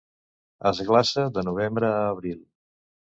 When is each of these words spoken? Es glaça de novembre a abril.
Es 0.69 0.79
glaça 0.87 1.27
de 1.35 1.45
novembre 1.49 1.93
a 1.99 2.01
abril. 2.09 2.43